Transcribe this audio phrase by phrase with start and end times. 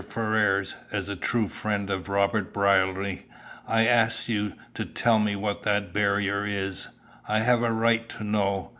[0.03, 3.27] Ferrars, as a true friend of Robert Brierly,
[3.67, 6.87] I ask you to tell me what that barrier is?
[7.27, 8.69] I have a right to know."